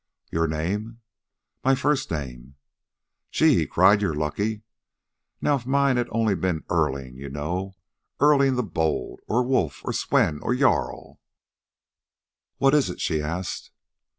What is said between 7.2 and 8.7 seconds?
know, Erling the